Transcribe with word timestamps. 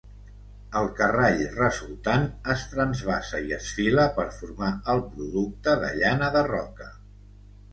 El 0.79 0.87
carrall 0.99 1.41
resultant 1.57 2.25
es 2.53 2.63
transvasa 2.73 3.41
i 3.49 3.53
es 3.59 3.67
fila 3.75 4.07
per 4.17 4.25
formar 4.39 4.71
el 4.95 5.05
producte 5.13 5.77
de 5.85 5.93
llana 6.01 6.33
de 6.39 6.43
roca. 6.53 6.91